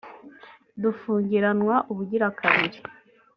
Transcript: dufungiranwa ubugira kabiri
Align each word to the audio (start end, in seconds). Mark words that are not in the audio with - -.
dufungiranwa 0.81 1.75
ubugira 1.91 2.27
kabiri 2.39 2.79